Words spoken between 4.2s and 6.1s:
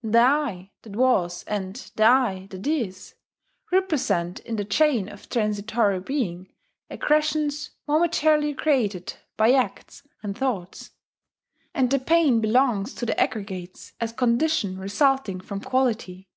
in the chain of transitory